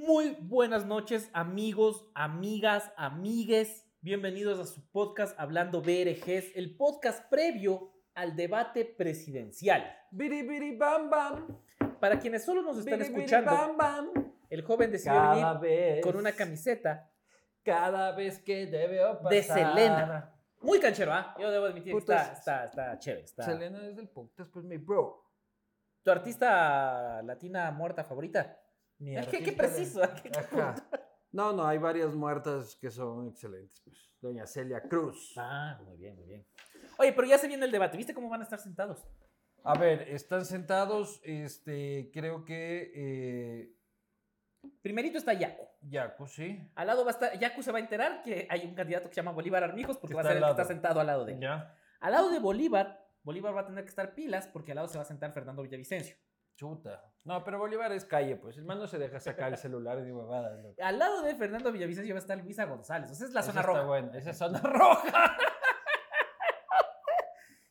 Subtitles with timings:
[0.00, 3.84] Muy buenas noches, amigos, amigas, amigues.
[4.00, 9.84] Bienvenidos a su podcast Hablando BRGs, el podcast previo al debate presidencial.
[10.12, 11.58] Biri biri bam bam.
[11.98, 14.32] Para quienes solo nos están Biri, escuchando, bam bam.
[14.48, 15.60] el joven decidió Cada venir
[15.96, 16.06] vez.
[16.06, 17.10] con una camiseta
[17.64, 19.30] Cada vez que te veo pasar.
[19.32, 20.32] de Selena.
[20.60, 21.34] Muy canchero, ¿ah?
[21.40, 23.24] Yo debo admitir está, está, está chévere.
[23.24, 23.42] Está.
[23.42, 25.24] Selena es del podcast, pues mi bro.
[26.04, 28.60] ¿Tu artista latina muerta favorita?
[28.98, 30.74] Mi ¿Qué- qué artista de- preciso, Ajá.
[31.30, 33.80] No, no, hay varias muertas que son excelentes.
[33.84, 33.96] Pues.
[34.20, 35.34] Doña Celia Cruz.
[35.36, 36.46] Ah, muy bien, muy bien.
[36.98, 37.96] Oye, pero ya se viene el debate.
[37.98, 39.06] ¿Viste cómo van a estar sentados?
[39.62, 43.74] A ver, están sentados, este, creo que eh,
[44.82, 45.64] Primerito está Yaku.
[45.82, 46.70] Yaku, sí.
[46.74, 49.14] Al lado va a estar, Yaku se va a enterar que hay un candidato que
[49.14, 51.06] se llama Bolívar Armijos porque Que va a está ser el que está sentado al
[51.06, 51.40] lado de él.
[51.40, 51.76] Ya.
[52.00, 54.96] Al lado de Bolívar, Bolívar va a tener que estar pilas porque al lado se
[54.96, 56.16] va a sentar Fernando Villavicencio.
[56.58, 57.04] Chuta.
[57.22, 58.56] No, pero Bolívar es calle, pues.
[58.58, 60.58] El man no se deja sacar el celular y huevadas.
[60.60, 60.74] loco.
[60.82, 63.10] Al lado de Fernando Villavicencio va a estar Luisa González.
[63.10, 63.82] O sea, es la Esa zona está roja.
[63.84, 65.36] buena, Esa es zona roja.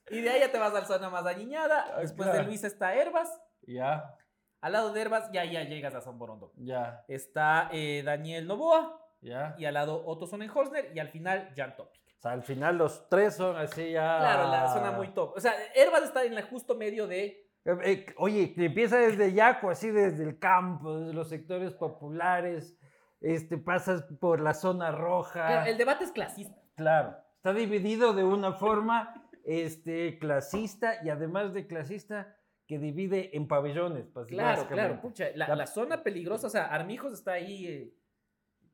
[0.10, 1.86] Y de ahí ya te vas a la zona más dañada.
[1.96, 2.48] Ah, Después de claro.
[2.48, 3.30] Luisa está Herbas.
[3.64, 4.16] Ya,
[4.62, 6.54] Al lado de Herbas ya, ya llegas a San Borondo.
[6.56, 9.02] ya, Está eh, Daniel Novoa.
[9.22, 9.54] ya.
[9.58, 10.92] Y al lado Otto Sonnenholzner.
[10.96, 12.02] Y al final Jan Topic.
[12.18, 14.18] O sea, al final los tres son así ya.
[14.20, 15.34] Claro, la zona muy top.
[15.36, 19.34] O sea, Herbas está en el justo medio de Eh, eh, oye, que empieza desde
[19.34, 22.76] Yaco, así desde el campo, desde los sectores populares,
[23.22, 25.46] este, pasas por la zona roja.
[25.48, 26.60] Claro, el debate es clasista.
[26.76, 32.36] Claro, está dividido de una forma este, clasista y además de clasista
[32.68, 34.08] que divide en pabellones.
[34.14, 35.00] pues, Claro, claro.
[35.02, 37.94] Pucha, la, La- la zona peligrosa, o sea, Armijos está ahí eh,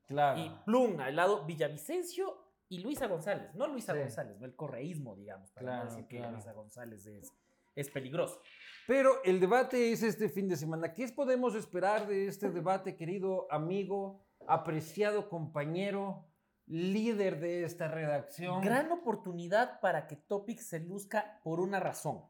[0.07, 0.39] Claro.
[0.39, 2.37] y Plum, al lado Villavicencio
[2.69, 3.53] y Luisa González.
[3.55, 3.99] No Luisa Sí.
[3.99, 6.19] González, no el correísmo, digamos, para Claro, no decir que.
[6.27, 7.31] Luisa González es,
[7.75, 8.41] es peligroso.
[8.85, 10.93] Pero el debate es este fin de semana.
[10.93, 16.27] ¿Qué podemos esperar de este debate, querido amigo, apreciado compañero,
[16.67, 18.61] líder de esta redacción?
[18.61, 22.23] Gran oportunidad para que Topic se luzca por una razón.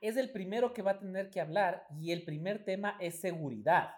[0.00, 3.90] Es el primero que va a tener que hablar y el primer tema es seguridad.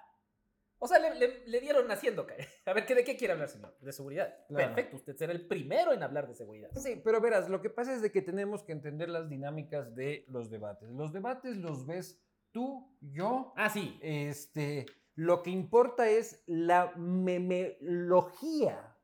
[0.78, 2.26] O sea, le, le- le dieron naciendo.
[2.26, 2.46] cae.
[2.66, 3.74] A ver, ¿qué, ¿de qué quiere hablar, señor?
[3.80, 4.34] De seguridad.
[4.48, 4.66] Claro.
[4.74, 6.70] Perfecto, usted será el primero en hablar de seguridad.
[6.76, 10.24] Sí, pero verás, lo que pasa es de que tenemos que entender las dinámicas de
[10.28, 10.90] los debates.
[10.90, 12.20] Los debates los ves
[12.52, 13.98] tú, yo, Ah, sí.
[14.02, 18.94] este, lo que importa es la memelogía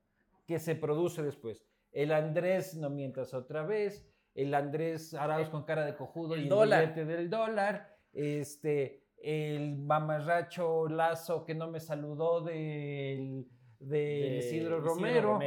[0.46, 1.64] que se produce después.
[1.92, 6.42] El Andrés no mientas otra vez, el Andrés Arauz con cara de cojudo El y
[6.44, 6.80] el dólar.
[6.82, 13.46] billete del dólar, este, el mamarracho Lazo que no me saludó del,
[13.78, 15.38] del de Isidro Romero.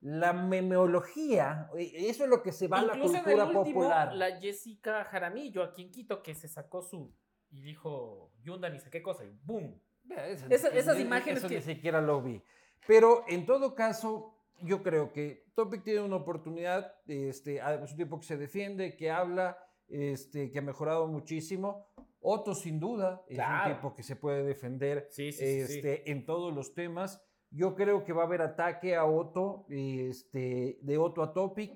[0.00, 3.56] La memeología, eh, eso es lo que se va a la Incluso en cultura el
[3.56, 4.14] último, popular.
[4.14, 7.12] la Jessica Jaramillo aquí en Quito, que se sacó su.
[7.50, 9.80] y dijo Yunda ni sé qué cosa, y ¡boom!
[10.10, 12.42] Esa- Esa- esas eh, imágenes eso que- ni siquiera lo vi.
[12.86, 18.20] Pero en todo caso, yo creo que Topic tiene una oportunidad, este, es un tipo
[18.20, 19.58] que se defiende, que habla,
[19.88, 21.88] este, que ha mejorado muchísimo.
[22.30, 23.70] Otto, sin duda, es Claro.
[23.70, 25.74] un tipo que se puede defender Sí, sí, sí, sí.
[25.78, 27.24] este, en todos los temas.
[27.50, 31.72] Yo creo que va a haber ataque a Otto, este, de Otto a Topic.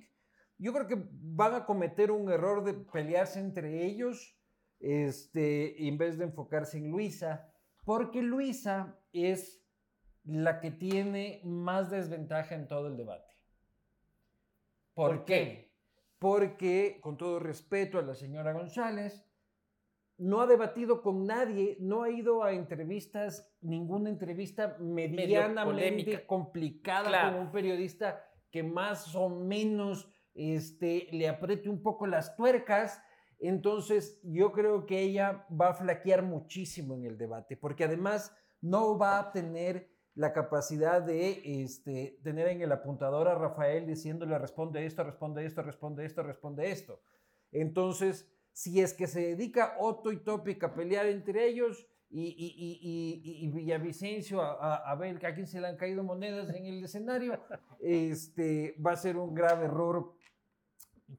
[0.59, 4.39] Yo creo que van a cometer un error de pelearse entre ellos
[4.79, 7.49] este, en vez de enfocarse en Luisa,
[7.85, 9.65] porque Luisa es
[10.25, 13.33] la que tiene más desventaja en todo el debate.
[14.95, 15.35] ¿Por, ¿Por qué?
[15.35, 15.73] qué?
[16.19, 19.25] Porque, con todo respeto a la señora González,
[20.19, 27.37] no ha debatido con nadie, no ha ido a entrevistas, ninguna entrevista medianamente complicada Claro.
[27.37, 33.03] con un periodista que más o menos este, le apriete un poco las tuercas.
[33.39, 38.97] Entonces, yo creo que ella va a flaquear muchísimo en el debate, porque además no
[38.97, 44.85] va a tener la capacidad de este, tener en el apuntador a Rafael diciéndole responde
[44.85, 47.03] esto, responde esto, responde esto, responde esto.
[47.51, 52.81] Entonces, si es que se dedica Otto y Topic a pelear entre ellos y, y,
[52.83, 56.67] y, y- Villavicencio a, a, a ver a quién se le han caído monedas en
[56.67, 57.41] el escenario,
[57.81, 60.13] este, va a ser un grave error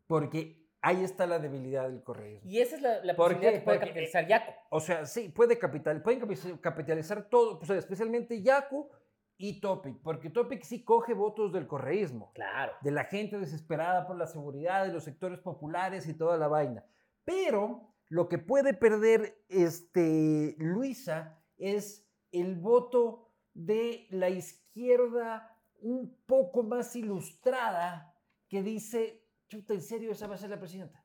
[0.08, 2.50] porque ahí está la debilidad del correísmo.
[2.50, 3.60] Y esa es la, la ¿Por posibilidad qué?
[3.60, 4.52] que puede Porque- capitalizar Yaco.
[4.70, 8.90] O sea, sí, puede capital, pueden capi- capitalizar todo, o sea, especialmente Yaku
[9.38, 12.74] y Topic, porque Topic sí coge votos del correísmo Claro.
[12.82, 16.86] de la gente desesperada por la seguridad, de los sectores populares y toda la vaina.
[17.26, 25.50] Pero lo que puede perder este, Luisa es el voto de la izquierda
[25.82, 28.16] un poco más ilustrada
[28.48, 31.04] que dice, chuta, en serio, esa va a ser la presidenta.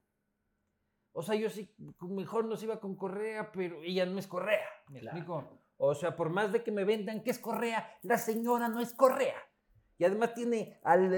[1.12, 4.66] O sea, yo sí, mejor nos iba con Correa, pero ella no es Correa.
[4.88, 5.16] ¿Me Claro.
[5.18, 5.58] explico?
[5.78, 8.92] O sea, por más de que me vendan que es Correa, la señora no es
[8.94, 9.36] Correa.
[9.98, 11.10] Y además tiene al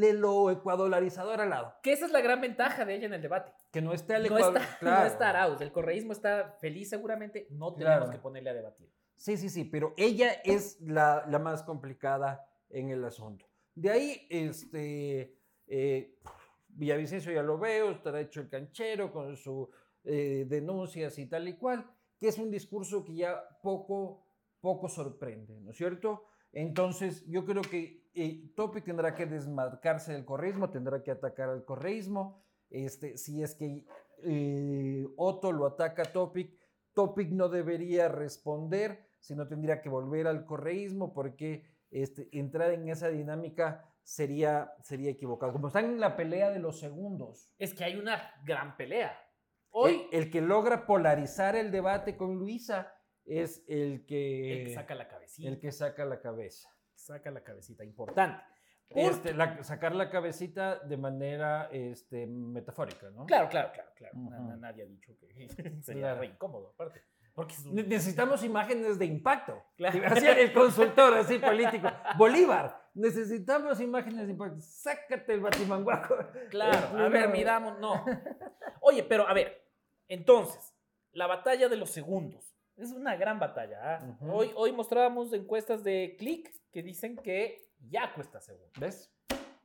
[0.00, 1.74] Lelo ecuadolarizador al lado.
[1.82, 3.52] Que esa es la gran ventaja de ella en el debate.
[3.72, 4.56] Que no está el No Ecuador.
[4.58, 5.00] está, claro.
[5.00, 5.60] no está Arauz.
[5.60, 7.48] El correísmo está feliz seguramente.
[7.50, 8.10] No tenemos Claro.
[8.12, 8.88] que ponerle a debatir.
[9.16, 13.44] Sí, sí, sí, pero ella es la, la más complicada en el asunto.
[13.74, 15.36] De ahí, este,
[15.66, 16.16] eh,
[16.68, 19.68] Villavicencio ya lo veo, estará hecho el canchero con sus
[20.04, 21.84] denuncias y tal y cual,
[22.18, 24.24] que es un discurso que ya poco,
[24.60, 26.24] poco sorprende, ¿no es cierto?
[26.52, 31.64] Entonces, yo creo que eh, Topic tendrá que desmarcarse del correísmo, tendrá que atacar al
[31.64, 32.42] correísmo.
[32.70, 33.86] Este, si es que
[34.24, 36.52] eh, Otto lo ataca a Topic,
[36.92, 43.08] Topic no debería responder, sino tendría que volver al correísmo porque este, entrar en esa
[43.08, 45.52] dinámica sería, sería equivocado.
[45.52, 49.18] Como están en la pelea de los segundos, Es que hay una gran pelea.
[49.70, 52.92] Hoy, el, el que logra polarizar el debate con Luisa
[53.24, 55.48] es el que, el que saca la cabecita.
[55.48, 56.68] el que saca la cabeza.
[56.98, 57.84] Saca la cabecita.
[57.84, 58.42] Importante.
[58.88, 63.26] Por- Este, la- sacar la cabecita de manera este, metafórica, ¿no?
[63.26, 64.56] Claro, claro, claro, claro.
[64.56, 65.48] Nadie ha dicho que
[65.82, 66.20] sería Claro.
[66.20, 67.02] re incómodo, aparte.
[67.34, 69.62] Porque un- Necesitamos imágenes de impacto.
[69.76, 70.00] Claro.
[70.06, 71.86] Así el consultor, así político.
[72.16, 74.60] Bolívar, necesitamos imágenes de impacto.
[74.60, 76.16] Sácate el batimanguaco.
[76.50, 78.04] Claro, a ver, miramos, no.
[78.80, 79.62] Oye, pero a ver,
[80.08, 80.74] entonces,
[81.12, 82.57] la batalla de los segundos.
[82.78, 83.78] Es una gran batalla.
[83.82, 84.16] ¿ah?
[84.20, 88.70] Hoy, hoy mostrábamos encuestas de Click que dicen que Yaco está segundo.
[88.78, 89.12] ¿Ves?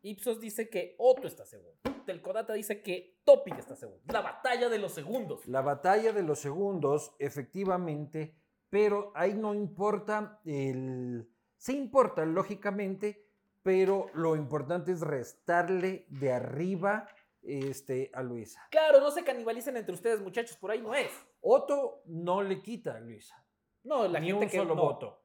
[0.02, 1.78] Ipsos dice que Otto está segundo.
[2.08, 4.02] Telcodata dice que Topic está segundo.
[4.12, 5.48] La batalla de los segundos.
[5.48, 8.36] La batalla de los segundos, efectivamente,
[8.70, 11.30] pero ahí no importa el...
[11.56, 13.28] Sí importa, lógicamente,
[13.62, 17.08] pero lo importante es restarle de arriba
[17.44, 18.68] este, a Luisa.
[18.72, 21.12] Claro, no se canibalicen entre ustedes, muchachos, por ahí no es.
[21.42, 23.46] Otto no le quita a Luisa.
[23.84, 24.82] No, la Ni gente un que solo no.
[24.82, 25.24] voto.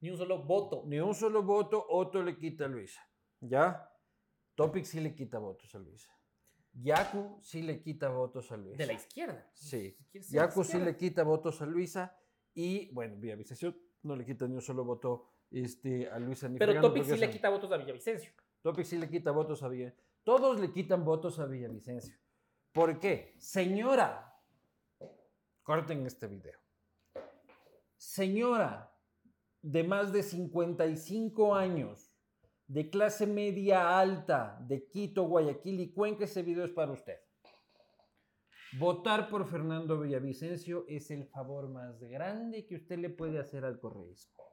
[0.00, 0.82] Ni un solo voto.
[0.86, 3.00] Ni un solo voto, Otto le quita a Luisa.
[3.40, 3.88] ¿Ya?
[4.54, 6.12] Topic sí le quita votos a Luisa.
[6.74, 8.78] Yaku sí le quita votos a Luisa.
[8.78, 9.50] De la izquierda.
[9.54, 9.96] Sí.
[10.30, 12.16] Yaku sí le quita votos a Luisa.
[12.54, 16.80] Y bueno, Villavicencio no le quita ni un solo voto este, a Luisa ni Pero
[16.80, 18.32] Topic sí le quita votos a Villavicencio.
[18.62, 20.11] Topic sí le quita votos a Villavicencio.
[20.24, 22.16] Todos le quitan votos a Villavicencio.
[22.72, 23.34] ¿Por qué?
[23.38, 24.34] Señora,
[25.62, 26.58] corten este video.
[27.96, 28.92] Señora
[29.62, 32.12] de más de 55 años,
[32.66, 37.18] de clase media alta, de Quito, Guayaquil y Cuenca, ese video es para usted.
[38.78, 43.78] Votar por Fernando Villavicencio es el favor más grande que usted le puede hacer al
[43.78, 44.51] correísmo.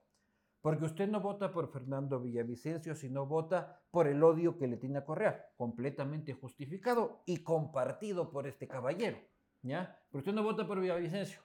[0.62, 5.00] Porque usted no vota por Fernando Villavicencio, sino vota por el odio que le tiene
[5.00, 9.18] a Correa, completamente justificado y compartido por este caballero.
[9.62, 9.98] ¿Ya?
[10.10, 11.42] Pero usted no vota por Villavicencio.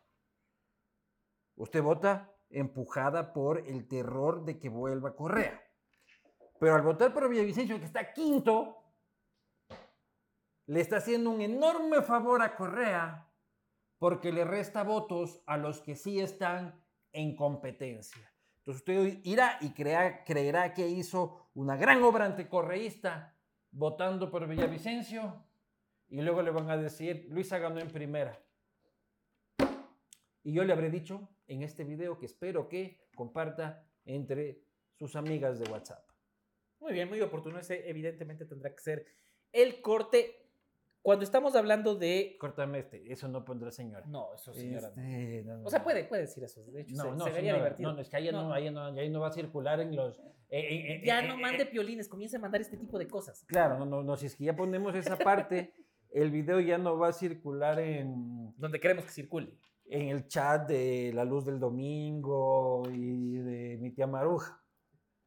[1.57, 5.63] Usted vota empujada por el terror de que vuelva Correa.
[6.59, 8.79] Pero al votar por Villavicencio, que está quinto,
[10.67, 13.31] le está haciendo un enorme favor a Correa
[13.99, 18.34] porque le resta votos a los que sí están en competencia.
[18.65, 23.37] Entonces usted irá y creerá que hizo una gran obra anticorreísta
[23.71, 25.45] votando por Villavicencio
[26.09, 28.43] y luego le van a decir, Luisa ganó en primera.
[30.43, 34.63] Y yo le habré dicho en este video que espero que comparta entre
[34.95, 36.09] sus amigas de WhatsApp.
[36.81, 37.59] Muy bien, muy oportuno.
[37.59, 39.06] Ese evidentemente tendrá que ser
[39.53, 40.44] el corte.
[41.05, 42.34] Cuando estamos hablando de...
[42.41, 44.06] Córtame este, eso no pondrá señora.
[44.06, 44.89] No, eso señora.
[44.89, 46.65] Este, no, no, O sea, puede, puede decir eso.
[46.65, 47.91] De hecho, No, se, no, se vería señora, divertido.
[47.91, 50.19] No, no, es que ahí no, ahí no, ahí no va a circular en los...
[50.19, 53.06] eh, eh, eh, Ya eh, no eh, mande piolines, comience a mandar este tipo de
[53.06, 53.44] cosas.
[53.46, 55.75] Claro, no, no, no, si es que ya ponemos esa parte,
[56.11, 59.58] el video ya no va a circular en, Donde queremos que circule.
[59.84, 64.58] en el chat de La Luz del Domingo y de mi tía Maruja.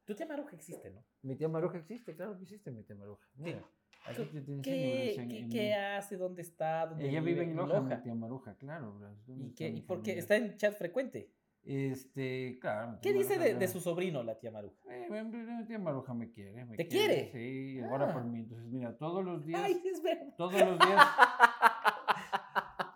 [0.04, 1.04] Tu tía Maruja existe, ¿no?
[1.22, 3.24] Mi tía Maruja existe, claro que existe mi tía Maruja.
[3.36, 3.62] Mira,
[4.10, 6.16] aquí te- ¿Qué, en- qué- en- qué hace?
[6.16, 6.86] ¿Dónde está?
[6.86, 8.02] ¿Dónde Ella vive en Loja, Loja?
[8.02, 8.94] tía Maruja, claro.
[8.94, 10.12] bro, ¿dónde ¿Y, qué, y por qué?
[10.12, 10.20] familia?
[10.20, 11.30] Está en chat frecuente.
[11.64, 12.98] Este, claro.
[13.02, 14.76] ¿Qué dice de, su sobrino, la tía Maruja?
[14.90, 16.64] Eh, mi tía Maruja me quiere.
[16.64, 17.30] me ¿Te quiere?
[17.32, 18.12] Sí, ahora Ah.
[18.14, 18.38] por mí.
[18.40, 19.60] Entonces, mira, todos los días...
[19.62, 20.34] Ay, es verdad.
[20.38, 21.06] Todos los días.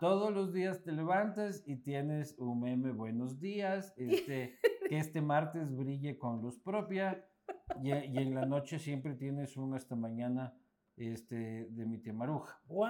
[0.00, 3.92] todos los días te levantas y tienes un meme buenos días.
[3.96, 7.24] Este, que este martes brille con luz propia.
[7.82, 10.54] Y, y en la noche siempre tienes un hasta mañana
[10.96, 12.60] este, de mi tía Maruja.
[12.66, 12.88] ¡Wow!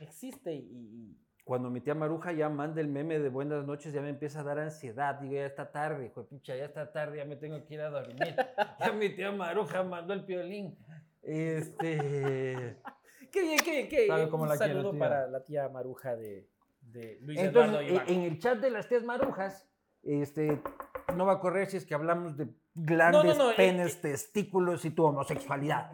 [0.00, 4.08] Existe y- Cuando mi tía Maruja ya manda el meme de buenas noches, ya me
[4.08, 5.16] empieza a dar ansiedad.
[5.20, 7.80] Digo, ya está tarde, hijo de pucha, ya está tarde, ya me tengo que ir
[7.80, 8.34] a dormir.
[8.80, 10.76] Ya mi tía Maruja mandó el piolín.
[11.22, 12.78] Este.
[13.30, 14.08] Qué bien, qué bien, qué bien.
[14.08, 16.48] ¿Sabe cómo Un la saludo para la tía Maruja de,
[16.80, 19.68] de Luis Entonces, Eduardo en, el chat de las tías marujas,
[20.02, 20.62] este,
[21.16, 23.98] no va a correr si es que hablamos de grandes no, eh, penes, eh.
[24.02, 25.90] testículos y tu homosexualidad.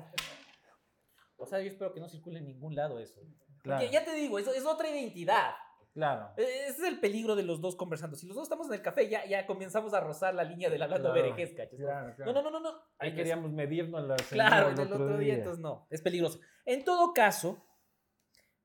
[1.41, 3.21] O sea, yo espero que no circule en ningún lado eso.
[3.63, 3.81] Claro.
[3.81, 5.51] Porque ya te digo, eso es otra identidad.
[5.93, 6.31] Claro.
[6.37, 8.17] E- Ese es el peligro de los dos conversando.
[8.17, 10.81] Si los dos estamos en el café, ya, ya comenzamos a rozar la línea del
[10.83, 11.79] hablando Claro, verejez, ¿cachas?
[11.81, 12.33] claro, claro.
[12.33, 12.79] No, no, no, no, no.
[12.99, 14.23] Ahí queríamos medirnos las.
[14.29, 16.39] Claro, en el otro día, entonces no, es peligroso.
[16.65, 17.67] En todo caso,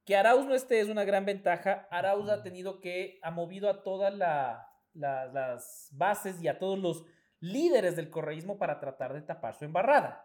[0.05, 1.88] que Arauz no esté es una gran ventaja.
[1.89, 6.77] Arauz ha tenido que, ha movido a todas la- la- las bases y a todos
[6.77, 7.03] los
[7.39, 10.24] líderes del correísmo para tratar de tapar su embarrada.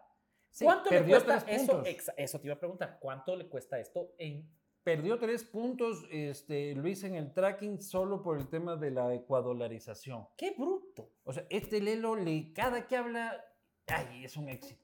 [0.51, 1.83] Sí, ¿Cuánto le cuesta eso?
[2.17, 2.97] Eso te iba a preguntar.
[2.99, 4.47] ¿Cuánto le cuesta esto en
[4.83, 10.27] Perdió tres puntos, este, Luis, en el tracking solo por el tema de la ecuadolarización.
[10.35, 11.11] qué bruto?
[11.23, 13.45] O sea, este Lelo, le, cada que habla,
[13.85, 14.81] ay, es un éxito.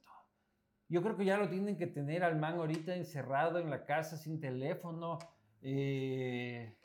[0.88, 4.16] Yo creo que ya lo tienen que tener al man ahorita encerrado en la casa
[4.16, 5.18] sin teléfono.
[5.62, 6.76] eh,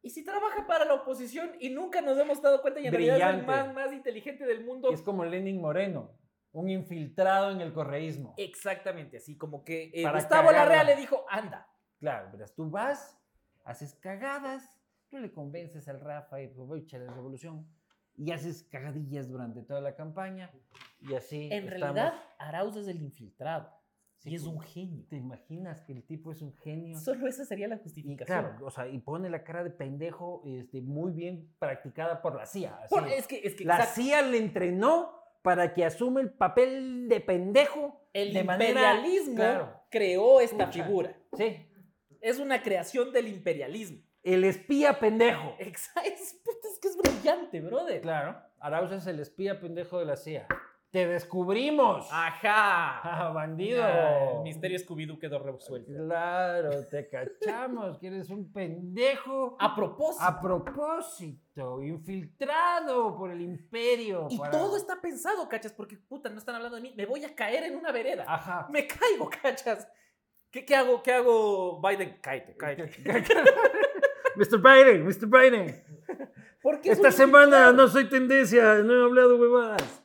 [0.00, 3.16] Y si trabaja para la oposición y nunca nos hemos dado cuenta y en realidad
[3.18, 3.46] es el Brillante.
[3.46, 4.90] más, más inteligente del mundo.
[4.90, 6.10] es como Lenin Moreno,
[6.54, 8.32] un infiltrado en el correísmo.
[8.38, 10.52] Exactamente, así como que eh, Gustavo cagarla.
[10.76, 11.68] Larrea le dijo, anda.
[11.98, 13.18] Claro, verás, tú vas,
[13.64, 17.66] haces cagadas, tú le convences al Rafa y pues a la revolución.
[18.16, 20.48] Y haces cagadillas durante toda la campaña.
[21.00, 21.48] Y así.
[21.50, 21.80] En estamos.
[21.96, 23.68] realidad, Arauz es el infiltrado.
[24.18, 25.04] Sí, y es un genio.
[25.08, 26.96] ¿Te imaginas que el tipo es un genio?
[27.00, 28.24] Solo esa sería la Y justificación.
[28.40, 32.46] claro, o sea, y pone la cara de pendejo este, muy bien practicada por la
[32.46, 32.76] CIA.
[32.84, 33.18] así Por- es.
[33.18, 37.20] es que, es que la exacto, CIA le entrenó para que asume el papel de
[37.20, 39.80] pendejo el de manera- imperialismo claro.
[39.90, 40.84] creó esta Pucha.
[40.84, 41.16] figura.
[41.36, 41.68] Sí,
[42.22, 43.98] Es una creación del imperialismo.
[44.22, 45.54] el espía pendejo.
[45.58, 48.00] Exa- Es, puta, es que es brillante, brother.
[48.00, 50.48] Claro, Arauz es el espía pendejo de la CIA.
[50.94, 52.06] ¡Te descubrimos!
[52.12, 53.00] Ajá.
[53.02, 53.82] ¡Ah, bandido!
[53.82, 55.90] Ah, el misterio Scooby-Doo quedó resuelto.
[55.92, 59.56] Claro, te cachamos que eres un pendejo.
[59.58, 60.24] A propósito.
[60.24, 64.28] A propósito, infiltrado por el imperio.
[64.30, 66.94] y para- todo está pensado, cachas, porque puta, no están hablando de mí.
[66.96, 68.24] Me voy a caer en una vereda.
[68.28, 68.68] Ajá.
[68.70, 69.88] Me caigo, cachas.
[70.52, 71.02] ¿Qué, qué hago?
[71.02, 72.18] ¿Qué hago, Biden?
[72.22, 72.92] Cállate, cállate.
[74.36, 74.58] Mr.
[74.62, 75.26] Biden, Mr.
[75.26, 75.84] Biden.
[76.62, 77.72] Porque es Esta semana infiltrado.
[77.72, 80.03] no soy tendencia, no he hablado huevadas.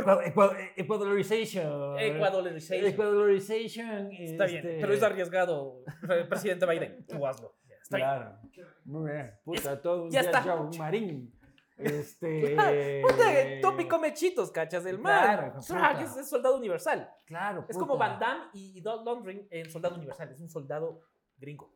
[0.00, 1.98] Ecuador- Ecuador- Ecuadorization.
[1.98, 2.86] Ecuadorization.
[2.86, 4.12] Ecuadorization.
[4.12, 7.06] Está bien, este, pero es arriesgado, pre- presidente Biden.
[7.06, 7.54] Tú hazlo.
[7.82, 8.08] Está bien.
[8.08, 8.38] Claro.
[8.84, 9.34] Muy bien.
[9.44, 10.42] Puta, todo un ya día está.
[10.42, 11.32] Joe marín.
[11.76, 12.56] Este.
[13.02, 15.22] Puta, tópico mechitos, cachas, del mal.
[15.24, 16.02] Claro, Shrek puta.
[16.02, 17.10] es, es soldado universal.
[17.26, 17.66] Claro.
[17.68, 17.96] Es como.
[17.98, 20.30] Van Damme y, Dolph Lundgren en Soldado Universal.
[20.30, 21.00] Es un soldado
[21.36, 21.72] gringo.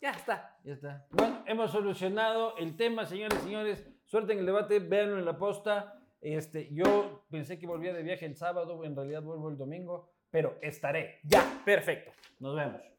[0.00, 0.58] Ya está.
[0.64, 1.06] Ya está.
[1.10, 3.88] Bueno, hemos solucionado el tema, señores y señores.
[4.04, 5.95] Suerte en el debate, véanlo en la posta.
[6.20, 10.58] Este, yo pensé que volvía de viaje el sábado, en realidad vuelvo el domingo, pero
[10.62, 11.20] estaré.
[11.24, 12.12] Ya, perfecto.
[12.40, 12.95] Nos vemos.